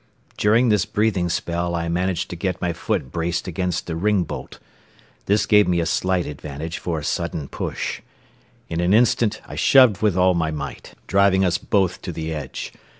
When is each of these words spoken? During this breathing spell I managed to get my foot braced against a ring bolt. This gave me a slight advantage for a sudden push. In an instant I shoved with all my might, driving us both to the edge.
During 0.35 0.69
this 0.69 0.83
breathing 0.83 1.29
spell 1.29 1.75
I 1.75 1.87
managed 1.87 2.31
to 2.31 2.35
get 2.35 2.59
my 2.59 2.73
foot 2.73 3.11
braced 3.11 3.47
against 3.47 3.87
a 3.87 3.95
ring 3.95 4.23
bolt. 4.23 4.57
This 5.27 5.45
gave 5.45 5.67
me 5.67 5.79
a 5.79 5.85
slight 5.85 6.25
advantage 6.25 6.79
for 6.79 6.97
a 6.97 7.03
sudden 7.03 7.47
push. 7.47 8.01
In 8.67 8.81
an 8.81 8.95
instant 8.95 9.41
I 9.47 9.53
shoved 9.55 10.01
with 10.01 10.17
all 10.17 10.33
my 10.33 10.49
might, 10.49 10.95
driving 11.05 11.45
us 11.45 11.59
both 11.59 12.01
to 12.01 12.11
the 12.11 12.33
edge. 12.33 12.73